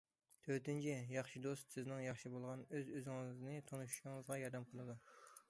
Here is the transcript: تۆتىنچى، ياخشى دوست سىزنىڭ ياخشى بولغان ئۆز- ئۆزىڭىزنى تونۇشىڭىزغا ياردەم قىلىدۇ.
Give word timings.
تۆتىنچى، 0.45 0.95
ياخشى 1.15 1.41
دوست 1.43 1.75
سىزنىڭ 1.77 2.01
ياخشى 2.05 2.33
بولغان 2.37 2.65
ئۆز- 2.71 2.91
ئۆزىڭىزنى 2.97 3.55
تونۇشىڭىزغا 3.71 4.41
ياردەم 4.45 4.69
قىلىدۇ. 4.73 4.99